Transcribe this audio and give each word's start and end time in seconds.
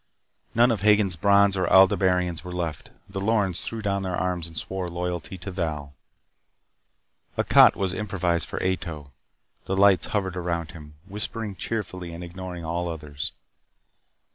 None 0.55 0.71
of 0.71 0.81
Hagen's 0.81 1.15
Brons 1.15 1.55
or 1.55 1.67
Aldebaranians 1.71 2.43
were 2.43 2.51
left. 2.51 2.89
The 3.07 3.21
Lorens 3.21 3.61
threw 3.61 3.83
down 3.83 4.01
their 4.01 4.15
arms 4.15 4.47
and 4.47 4.57
swore 4.57 4.89
loyalty 4.89 5.37
to 5.37 5.51
Val. 5.51 5.93
A 7.37 7.43
cot 7.43 7.75
was 7.75 7.93
improvised 7.93 8.47
for 8.47 8.57
Ato. 8.63 9.11
The 9.65 9.77
lights 9.77 10.07
hovered 10.07 10.35
around 10.37 10.71
him, 10.71 10.95
whispering 11.07 11.55
cheerfully 11.55 12.13
and 12.15 12.23
ignoring 12.23 12.65
all 12.65 12.87
others. 12.89 13.31